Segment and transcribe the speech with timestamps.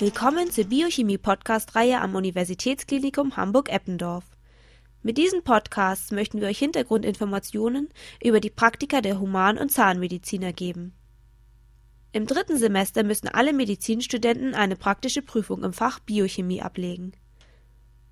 [0.00, 4.22] Willkommen zur Biochemie-Podcast-Reihe am Universitätsklinikum Hamburg-Eppendorf.
[5.02, 7.88] Mit diesen Podcasts möchten wir euch Hintergrundinformationen
[8.22, 10.94] über die Praktika der Human- und Zahnmediziner geben.
[12.12, 17.10] Im dritten Semester müssen alle Medizinstudenten eine praktische Prüfung im Fach Biochemie ablegen.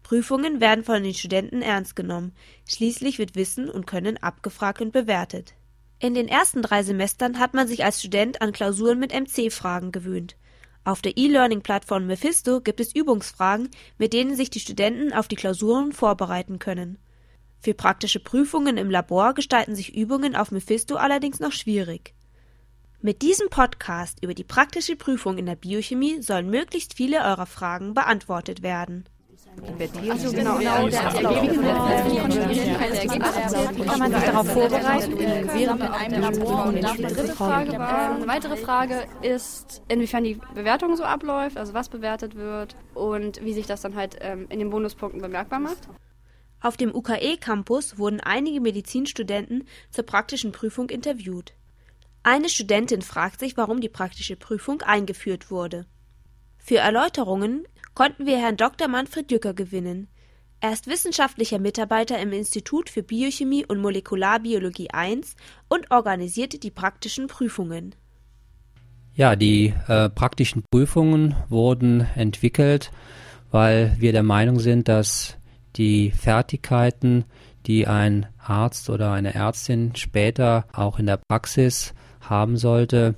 [0.02, 2.34] Prüfungen werden von den Studenten ernst genommen,
[2.68, 5.54] schließlich wird Wissen und Können abgefragt und bewertet.
[6.00, 10.36] In den ersten drei Semestern hat man sich als Student an Klausuren mit MC-Fragen gewöhnt.
[10.86, 15.90] Auf der E-Learning-Plattform Mephisto gibt es Übungsfragen, mit denen sich die Studenten auf die Klausuren
[15.90, 16.98] vorbereiten können.
[17.58, 22.14] Für praktische Prüfungen im Labor gestalten sich Übungen auf Mephisto allerdings noch schwierig.
[23.00, 27.92] Mit diesem Podcast über die praktische Prüfung in der Biochemie sollen möglichst viele eurer Fragen
[27.92, 29.08] beantwortet werden.
[30.10, 31.00] Also genau, genau, der.
[33.84, 35.18] Kann man sich darauf vorbereiten?
[35.18, 36.66] Während in einem Labor.
[36.66, 37.80] Und dann dritte Frage.
[37.80, 43.52] Eine weitere Frage ist, inwiefern die Bewertung so abläuft, also was bewertet wird und wie
[43.52, 45.88] sich das dann halt ähm, in den Bonuspunkten bemerkbar macht.
[46.60, 51.52] Auf dem UKE-Campus wurden einige Medizinstudenten zur praktischen Prüfung interviewt.
[52.22, 55.86] Eine Studentin fragt sich, warum die praktische Prüfung eingeführt wurde.
[56.58, 58.86] Für Erläuterungen konnten wir Herrn Dr.
[58.86, 60.06] Manfred Jücker gewinnen.
[60.60, 65.20] Er ist wissenschaftlicher Mitarbeiter im Institut für Biochemie und Molekularbiologie I
[65.68, 67.94] und organisiert die praktischen Prüfungen.
[69.14, 72.92] Ja, die äh, praktischen Prüfungen wurden entwickelt,
[73.50, 75.38] weil wir der Meinung sind, dass
[75.76, 77.24] die Fertigkeiten,
[77.66, 83.14] die ein Arzt oder eine Ärztin später auch in der Praxis haben sollte,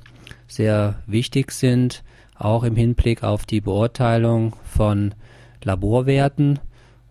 [0.47, 2.05] sehr wichtig sind
[2.39, 5.15] auch im Hinblick auf die Beurteilung von
[5.63, 6.61] Laborwerten.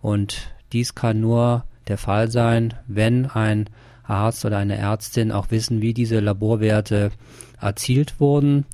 [0.02, 3.70] Und dies kann nur der Fall sein, wenn ein
[4.04, 7.12] Arzt oder eine Ärztin auch wissen, wie diese Laborwerte
[7.60, 8.66] erzielt wurden.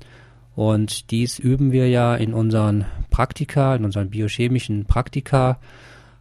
[0.56, 5.60] Und dies üben wir ja in unseren Praktika, in unseren biochemischen Praktika.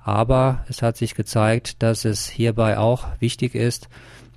[0.02, 3.88] Aber es hat sich gezeigt, dass es hierbei auch wichtig ist,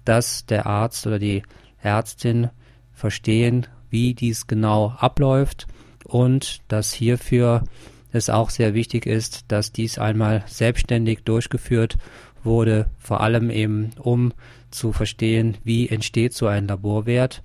[0.04, 1.44] dass der Arzt oder die
[1.82, 2.50] Ärztin
[2.94, 5.68] verstehen, wie dies genau abläuft
[6.06, 7.64] und dass hierfür
[8.12, 11.98] es auch sehr wichtig ist, dass dies einmal selbstständig durchgeführt
[12.44, 14.34] wurde, vor allem eben um
[14.72, 17.42] zu verstehen, wie entsteht so ein Laborwert,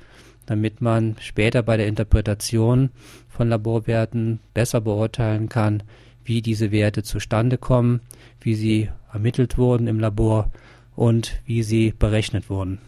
[0.46, 2.90] damit man später bei der Interpretation
[3.28, 5.82] von Laborwerten besser beurteilen kann,
[6.24, 8.00] wie diese Werte zustande kommen,
[8.40, 10.50] wie sie ermittelt wurden im Labor
[10.94, 12.78] und wie sie berechnet wurden.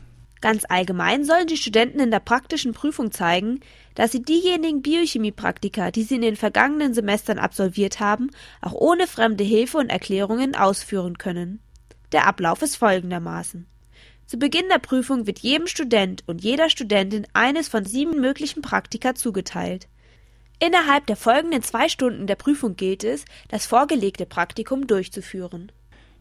[0.42, 3.60] Ganz allgemein sollen die Studenten in der praktischen Prüfung zeigen,
[3.94, 8.28] dass sie diejenigen Biochemiepraktika, die sie in den vergangenen Semestern absolviert haben,
[8.60, 11.60] auch ohne fremde Hilfe und Erklärungen ausführen können.
[12.10, 13.68] Der Ablauf ist folgendermaßen.
[14.26, 19.14] Zu Beginn der Prüfung wird jedem Student und jeder Studentin eines von sieben möglichen Praktika
[19.14, 19.86] zugeteilt.
[20.58, 25.70] Innerhalb der folgenden zwei Stunden der Prüfung gilt es, das vorgelegte Praktikum durchzuführen.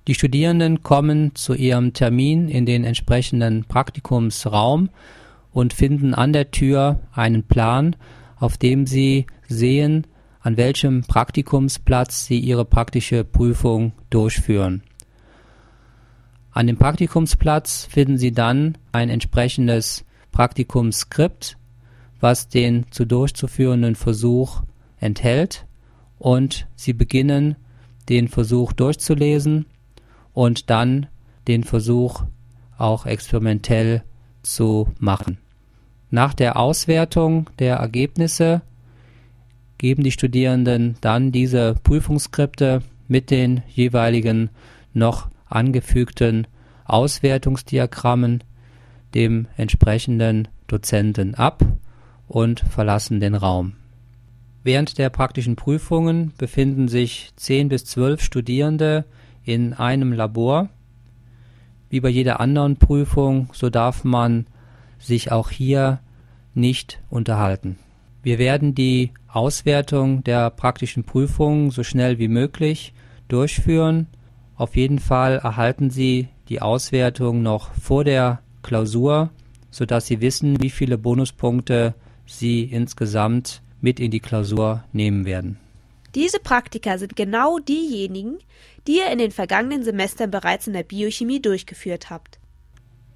[0.07, 4.89] Die Studierenden kommen zu ihrem Termin in den entsprechenden Praktikumsraum
[5.53, 7.95] und finden an der Tür einen Plan,
[8.37, 10.07] auf dem sie sehen,
[10.41, 14.81] an welchem Praktikumsplatz sie ihre praktische Prüfung durchführen.
[16.51, 21.57] An dem Praktikumsplatz finden sie dann ein entsprechendes Praktikumsskript,
[22.19, 24.63] was den zu durchzuführenden Versuch
[24.99, 25.65] enthält
[26.17, 27.55] und sie beginnen
[28.09, 29.65] den Versuch durchzulesen
[30.33, 31.07] und dann
[31.47, 32.23] den Versuch
[32.77, 34.03] auch experimentell
[34.43, 35.37] zu machen.
[36.09, 38.61] Nach der Auswertung der Ergebnisse
[39.77, 44.49] geben die Studierenden dann diese Prüfungsskripte mit den jeweiligen
[44.93, 46.47] noch angefügten
[46.85, 48.43] Auswertungsdiagrammen
[49.13, 51.65] dem entsprechenden Dozenten ab
[52.27, 53.73] und verlassen den Raum.
[54.63, 59.05] Während der praktischen Prüfungen befinden sich zehn bis zwölf Studierende
[59.43, 60.69] in einem Labor.
[61.89, 64.47] Wie bei jeder anderen Prüfung, so darf man
[64.99, 65.99] sich auch hier
[66.53, 67.77] nicht unterhalten.
[68.23, 72.93] Wir werden die Auswertung der praktischen Prüfung so schnell wie möglich
[73.27, 74.07] durchführen.
[74.55, 79.31] Auf jeden Fall erhalten Sie die Auswertung noch vor der Klausur,
[79.71, 81.95] sodass Sie wissen, wie viele Bonuspunkte
[82.25, 85.57] Sie insgesamt mit in die Klausur nehmen werden.
[86.15, 88.39] Diese Praktika sind genau diejenigen,
[88.87, 92.39] die ihr in den vergangenen Semestern bereits in der Biochemie durchgeführt habt.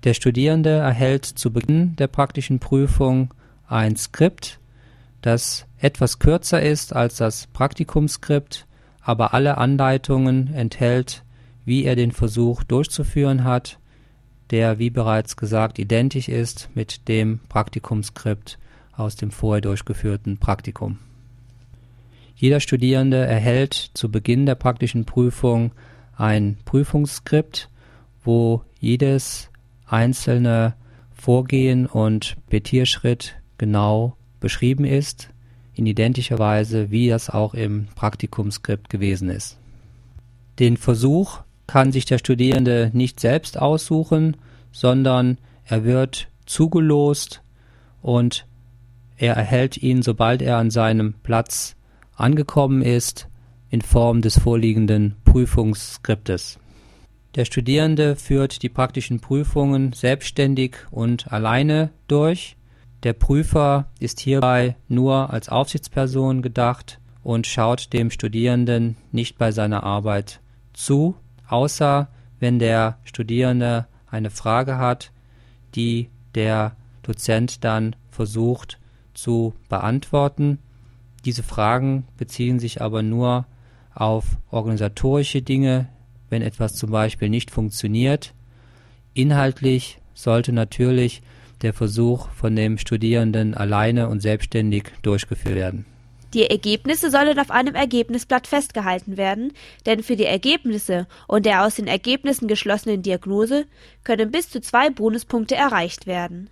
[0.04, 3.34] Der Studierende erhält zu Beginn der praktischen Prüfung
[3.68, 4.60] ein Skript,
[5.22, 8.68] das etwas kürzer ist als das Praktikumsskript,
[9.02, 11.24] aber alle Anleitungen enthält,
[11.66, 13.80] wie er den Versuch durchzuführen hat,
[14.52, 18.60] der, wie bereits gesagt, identisch ist mit dem Praktikumsskript
[18.96, 21.00] aus dem vorher durchgeführten Praktikum.
[22.36, 25.72] Jeder Studierende erhält zu Beginn der praktischen Prüfung
[26.18, 27.70] ein Prüfungsskript,
[28.24, 29.50] wo jedes
[29.88, 30.76] einzelne
[31.14, 35.30] Vorgehen und Betierschritt genau beschrieben ist,
[35.74, 39.58] in identischer Weise, wie das auch im Praktikumskript gewesen ist.
[40.60, 44.38] Den Versuch kann sich der Studierende nicht selbst aussuchen,
[44.72, 47.42] sondern er wird zugelost
[48.02, 48.46] und
[49.18, 51.76] er erhält ihn, sobald er an seinem Platz
[52.16, 53.28] angekommen ist,
[53.70, 56.60] in Form des vorliegenden Prüfungsskriptes.
[57.36, 62.56] Der Studierende führt die praktischen Prüfungen selbstständig und alleine durch.
[63.04, 69.84] Der Prüfer ist hierbei nur als Aufsichtsperson gedacht und schaut dem Studierenden nicht bei seiner
[69.84, 70.40] Arbeit
[70.74, 71.16] zu,
[71.48, 72.08] außer
[72.40, 75.12] wenn der Studierende eine Frage hat,
[75.76, 78.80] die der Dozent dann versucht
[79.14, 80.60] zu beantworten.
[81.25, 83.45] Diese Fragen beziehen sich aber nur
[83.94, 85.89] auf organisatorische Dinge,
[86.30, 88.33] wenn etwas zum Beispiel nicht funktioniert.
[89.16, 91.24] Inhaltlich sollte natürlich
[91.62, 95.86] der Versuch von dem Studierenden alleine und selbstständig durchgeführt werden.
[96.33, 99.54] Die Ergebnisse sollen auf einem Ergebnisblatt festgehalten werden,
[99.86, 103.66] denn für die Ergebnisse und der aus den Ergebnissen geschlossenen Diagnose
[104.04, 106.50] können bis zu zwei Bonuspunkte erreicht werden.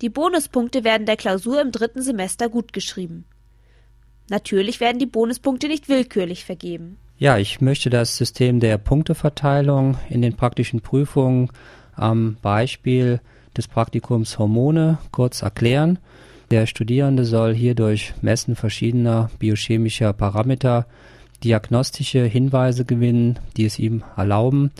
[0.00, 3.24] Die Bonuspunkte werden der Klausur im dritten Semester gutgeschrieben.
[4.32, 6.96] Natürlich werden die Bonuspunkte nicht willkürlich vergeben.
[7.18, 11.50] Ja, ich möchte das System der Punkteverteilung in den praktischen Prüfungen
[11.96, 13.20] am Beispiel
[13.54, 15.98] des Praktikums Hormone kurz erklären.
[16.50, 20.86] Der Studierende soll hier durch Messen verschiedener biochemischer Parameter
[21.44, 24.70] diagnostische Hinweise gewinnen, die es ihm erlauben,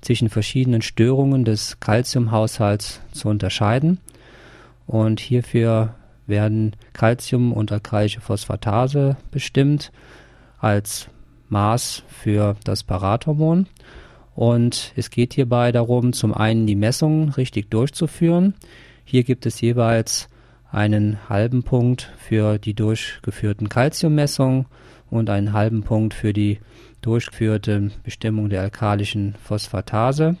[0.00, 3.98] zwischen verschiedenen Störungen des Calciumhaushalts zu unterscheiden.
[4.86, 5.96] Und hierfür
[6.32, 9.92] werden Calcium und alkalische Phosphatase bestimmt
[10.58, 11.06] als
[11.48, 13.68] Maß für das Parathormon.
[14.34, 18.54] Und es geht hierbei darum, zum einen die Messungen richtig durchzuführen.
[19.04, 20.28] Hier gibt es jeweils
[20.70, 24.66] einen halben Punkt für die durchgeführten Calciummessungen
[25.10, 26.58] und einen halben Punkt für die
[27.02, 30.36] durchgeführte Bestimmung der alkalischen Phosphatase.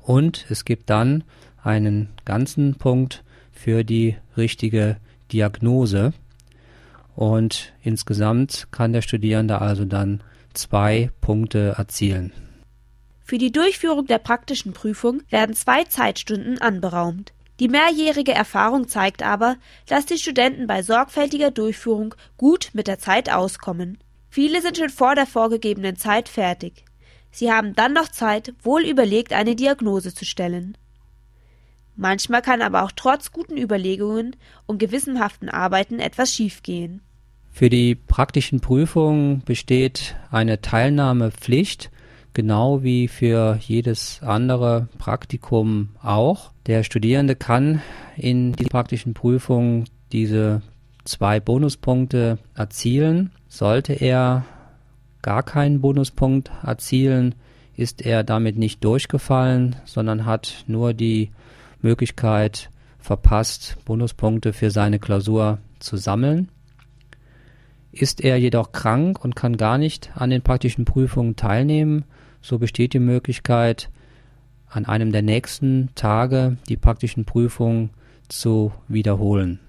[0.00, 1.22] Und es gibt dann
[1.62, 3.22] einen ganzen Punkt
[3.62, 4.96] für die richtige
[5.30, 6.12] Diagnose.
[7.14, 10.22] Und insgesamt kann der Studierende also dann
[10.52, 12.32] zwei Punkte erzielen.
[13.24, 17.32] Für die Durchführung der praktischen Prüfung werden zwei Zeitstunden anberaumt.
[17.60, 19.56] Die mehrjährige Erfahrung zeigt aber,
[19.86, 23.98] dass die Studenten bei sorgfältiger Durchführung gut mit der Zeit auskommen.
[24.28, 26.84] Viele sind schon vor der vorgegebenen Zeit fertig.
[27.30, 30.76] Sie haben dann noch Zeit, wohl überlegt eine Diagnose zu stellen.
[31.96, 34.36] Manchmal kann aber auch trotz guten Überlegungen
[34.66, 37.02] und gewissenhaften Arbeiten etwas schiefgehen.
[37.50, 41.90] Für die praktischen Prüfungen besteht eine Teilnahmepflicht
[42.34, 46.52] genau wie für jedes andere Praktikum auch.
[46.66, 47.82] Der Studierende kann
[48.16, 50.62] in die praktischen Prüfungen diese
[51.04, 53.32] zwei Bonuspunkte erzielen.
[53.48, 54.44] Sollte er
[55.20, 57.34] gar keinen Bonuspunkt erzielen,
[57.76, 61.30] ist er damit nicht durchgefallen, sondern hat nur die
[61.82, 66.48] Möglichkeit verpasst, Bonuspunkte für seine Klausur zu sammeln.
[67.90, 72.04] Ist er jedoch krank und kann gar nicht an den praktischen Prüfungen teilnehmen,
[72.40, 73.90] so besteht die Möglichkeit,
[74.68, 77.90] an einem der nächsten Tage die praktischen Prüfungen
[78.28, 79.60] zu wiederholen.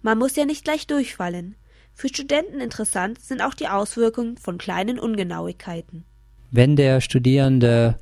[0.00, 1.56] Man muss ja nicht gleich durchfallen.
[1.92, 6.04] Für Studenten interessant sind auch die Auswirkungen von kleinen Ungenauigkeiten.
[6.50, 7.98] Wenn der Studierende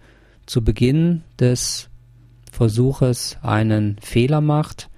[0.46, 1.88] zu Beginn des
[2.54, 4.88] Versuches einen Fehler macht,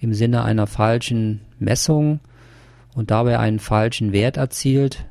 [0.00, 2.20] im Sinne einer falschen Messung
[2.94, 5.04] und dabei einen falschen Wert erzielt,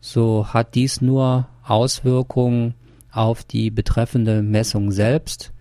[0.00, 2.74] so hat dies nur Auswirkungen
[3.10, 5.52] auf die betreffende Messung selbst,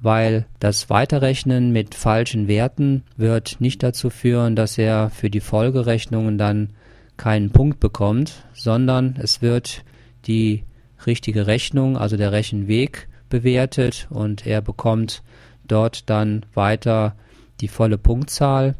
[0.00, 6.38] weil das Weiterrechnen mit falschen Werten wird nicht dazu führen, dass er für die Folgerechnungen
[6.38, 6.70] dann
[7.18, 9.84] keinen Punkt bekommt, sondern es wird
[10.26, 10.64] die
[11.06, 15.24] richtige Rechnung, also der Rechenweg bewertet und er bekommt
[15.66, 17.16] dort dann weiter
[17.60, 18.76] die volle Punktzahl.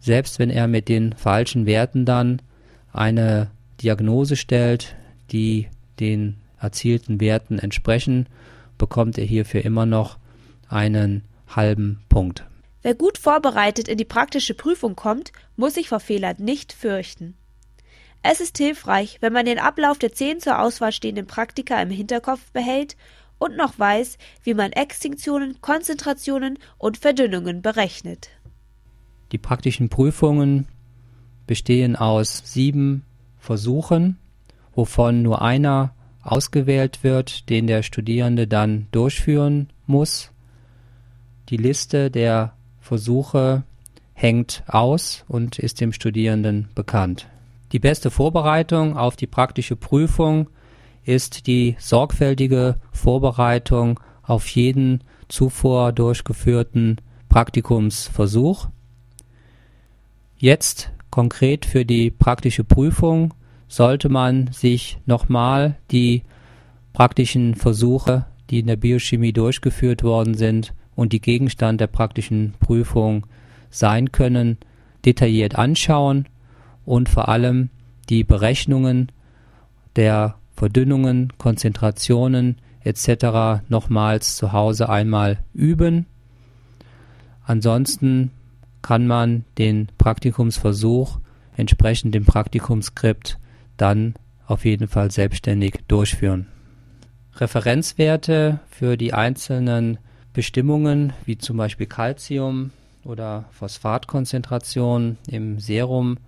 [0.00, 2.40] Selbst wenn er mit den falschen Werten dann
[2.94, 3.50] eine
[3.82, 4.96] Diagnose stellt,
[5.32, 8.26] die den erzielten Werten entsprechen,
[8.78, 10.16] bekommt er hierfür immer noch
[10.70, 12.46] einen halben Punkt.
[12.80, 17.34] Wer gut vorbereitet in die praktische Prüfung kommt, muss sich vor Fehlern nicht fürchten.
[18.22, 22.50] Es ist hilfreich, wenn man den Ablauf der zehn zur Auswahl stehenden Praktika im Hinterkopf
[22.52, 22.96] behält
[23.40, 28.28] und noch weiß, wie man Extinktionen, Konzentrationen und Verdünnungen berechnet.
[29.32, 30.68] Die praktischen Prüfungen
[31.46, 33.04] bestehen aus sieben
[33.38, 34.18] Versuchen,
[34.74, 40.30] wovon nur einer ausgewählt wird, den der Studierende dann durchführen muss.
[41.48, 43.64] Die Liste der Versuche
[44.12, 47.26] hängt aus und ist dem Studierenden bekannt.
[47.72, 50.50] Die beste Vorbereitung auf die praktische Prüfung
[51.04, 58.68] ist die sorgfältige Vorbereitung auf jeden zuvor durchgeführten Praktikumsversuch.
[60.36, 63.34] Jetzt konkret für die praktische Prüfung
[63.68, 66.22] sollte man sich nochmal die
[66.92, 73.26] praktischen Versuche, die in der Biochemie durchgeführt worden sind und die Gegenstand der praktischen Prüfung
[73.70, 74.58] sein können,
[75.04, 76.26] detailliert anschauen
[76.84, 77.70] und vor allem
[78.08, 79.12] die Berechnungen
[79.94, 83.64] der Verdünnungen, Konzentrationen etc.
[83.70, 86.04] nochmals zu Hause einmal üben.
[87.46, 88.30] Ansonsten
[88.82, 91.18] kann man den Praktikumsversuch
[91.56, 93.38] entsprechend dem Praktikumsskript
[93.78, 94.12] dann
[94.46, 96.46] auf jeden Fall selbstständig durchführen.
[97.36, 99.96] Referenzwerte für die einzelnen
[100.34, 102.70] Bestimmungen, wie zum Beispiel Calcium
[103.02, 106.18] oder Phosphatkonzentration im Serum,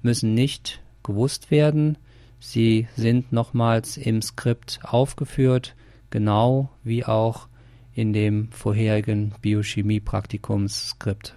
[0.00, 1.98] müssen nicht gewusst werden.
[2.44, 5.76] Sie sind nochmals im Skript aufgeführt,
[6.10, 7.46] genau wie auch
[7.94, 11.36] in dem vorherigen Biochemie-Praktikumsskript.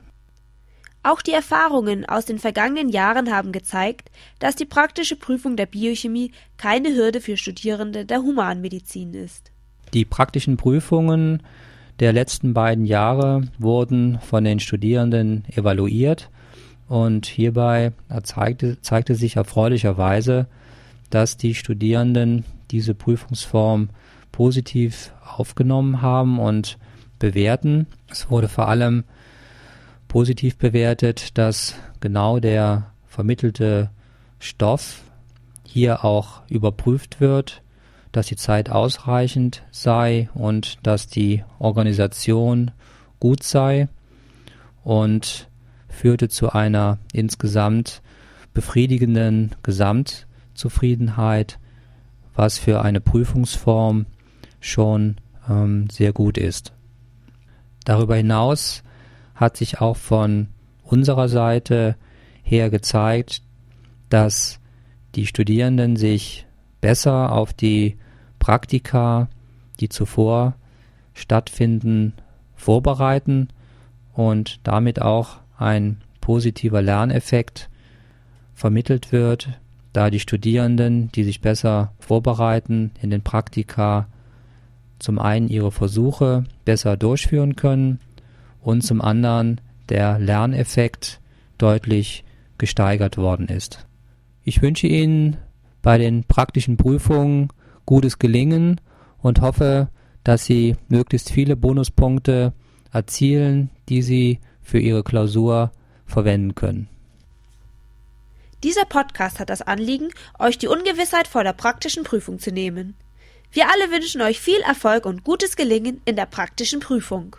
[1.03, 4.09] Auch die Erfahrungen aus den vergangenen Jahren haben gezeigt,
[4.39, 9.51] dass die praktische Prüfung der Biochemie keine Hürde für Studierende der Humanmedizin ist.
[9.93, 11.43] Die praktischen Prüfungen
[11.99, 16.31] der letzten beiden Jahre wurden von den Studierenden evaluiert
[16.87, 17.93] und hierbei
[18.23, 20.47] zeigte, zeigte sich erfreulicherweise,
[21.09, 23.89] dass die Studierenden diese Prüfungsform
[24.31, 26.77] positiv aufgenommen haben und
[27.19, 27.87] bewerten.
[28.09, 29.03] Es wurde vor allem
[30.07, 33.89] positiv bewertet, dass genau der vermittelte
[34.39, 35.03] Stoff
[35.63, 37.61] hier auch überprüft wird,
[38.11, 42.71] dass die Zeit ausreichend sei und dass die Organisation
[43.19, 43.89] gut sei
[44.83, 45.49] und
[45.89, 48.01] führte zu einer insgesamt
[48.53, 49.55] befriedigenden
[50.55, 51.59] Gesamtzufriedenheit,
[52.33, 54.05] was für eine Prüfungsform
[54.61, 55.17] schon
[55.49, 56.73] ähm, sehr gut ist.
[57.83, 58.81] Darüber hinaus
[59.35, 60.47] hat sich auch von
[60.83, 61.97] unserer Seite
[62.41, 63.41] her gezeigt,
[64.09, 64.59] dass
[65.15, 66.45] die Studierenden sich
[66.79, 67.97] besser auf die
[68.39, 69.27] Praktika,
[69.79, 70.55] die zuvor
[71.13, 72.13] stattfinden,
[72.55, 73.49] vorbereiten
[74.13, 77.69] und damit auch ein positiver Lerneffekt
[78.53, 79.49] vermittelt wird,
[79.95, 84.07] da die Studierenden, die sich besser vorbereiten in den Praktika,
[84.99, 87.99] zum einen ihre Versuche besser durchführen können
[88.61, 91.21] und zum anderen der Lerneffekt
[91.57, 92.25] deutlich
[92.57, 93.85] gesteigert worden ist.
[94.43, 95.37] Ich wünsche Ihnen
[95.81, 97.49] bei den praktischen Prüfungen
[97.85, 98.81] gutes Gelingen
[99.19, 99.89] und hoffe,
[100.23, 102.53] dass Sie möglichst viele Bonuspunkte
[102.91, 105.71] erzielen, die Sie für Ihre Klausur
[106.05, 106.89] verwenden können.
[108.65, 112.95] Dieser Podcast hat das Anliegen, euch die Ungewissheit vor der praktischen Prüfung zu nehmen.
[113.51, 117.35] Wir alle wünschen euch viel Erfolg und gutes Gelingen in der praktischen Prüfung.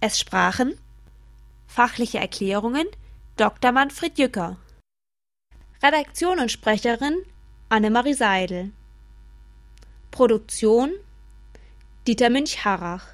[0.00, 0.76] Es sprachen
[1.68, 2.88] Fachliche Erklärungen
[3.36, 3.70] Dr.
[3.70, 4.56] Manfred Jücker
[5.80, 7.22] Redaktion und Sprecherin
[7.68, 8.72] Annemarie Seidel
[10.10, 10.90] Produktion
[12.08, 13.04] Dieter Münch-Harrach